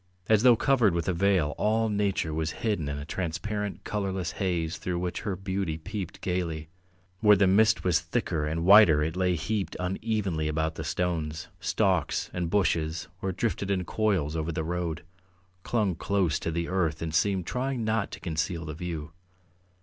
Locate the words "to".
16.39-16.49, 18.09-18.19